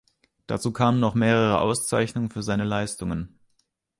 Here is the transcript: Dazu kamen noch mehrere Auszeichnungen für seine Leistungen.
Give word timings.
Dazu 0.47 0.73
kamen 0.73 0.99
noch 0.99 1.13
mehrere 1.13 1.61
Auszeichnungen 1.61 2.31
für 2.31 2.41
seine 2.41 2.63
Leistungen. 2.63 3.37